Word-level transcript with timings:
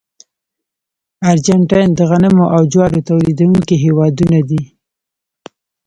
ارجنټاین 1.29 1.89
د 1.95 1.99
غنمو 2.09 2.45
او 2.55 2.61
جوارو 2.71 3.05
تولیدونکي 3.09 3.75
هېوادونه 3.83 4.37
دي. 4.49 4.63